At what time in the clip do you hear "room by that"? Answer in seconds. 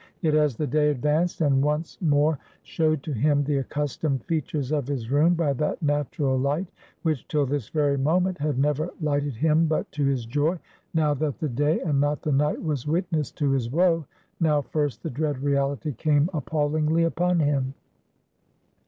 5.11-5.79